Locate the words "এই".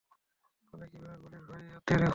1.63-1.73